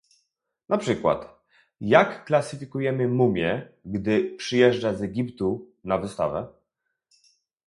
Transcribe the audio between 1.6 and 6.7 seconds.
jak klasyfikujemy mumię, gdy przyjeżdża z Egiptu na wystawę?